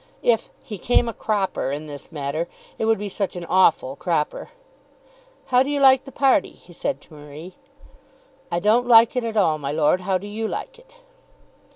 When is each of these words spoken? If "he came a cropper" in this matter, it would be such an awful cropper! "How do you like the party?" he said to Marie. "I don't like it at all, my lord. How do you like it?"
If 0.23 0.49
"he 0.63 0.79
came 0.79 1.07
a 1.07 1.13
cropper" 1.13 1.71
in 1.71 1.85
this 1.85 2.11
matter, 2.11 2.47
it 2.79 2.85
would 2.85 2.97
be 2.97 3.07
such 3.07 3.35
an 3.35 3.45
awful 3.45 3.95
cropper! 3.95 4.49
"How 5.53 5.61
do 5.61 5.69
you 5.69 5.79
like 5.79 6.05
the 6.05 6.11
party?" 6.11 6.53
he 6.53 6.73
said 6.73 6.99
to 7.01 7.13
Marie. 7.13 7.53
"I 8.51 8.59
don't 8.59 8.87
like 8.87 9.15
it 9.15 9.23
at 9.23 9.37
all, 9.37 9.59
my 9.59 9.71
lord. 9.71 10.01
How 10.01 10.17
do 10.17 10.25
you 10.25 10.47
like 10.47 10.79
it?" 10.79 10.97